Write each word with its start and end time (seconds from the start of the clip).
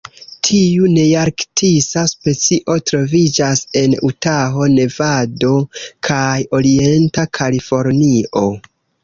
Tiu 0.47 0.85
nearktisa 0.93 2.05
specio 2.11 2.77
troviĝas 2.91 3.61
en 3.83 3.93
Utaho, 4.09 4.65
Nevado 4.79 5.53
kaj 6.11 6.41
orienta 6.61 7.29
Kalifornio. 7.41 8.45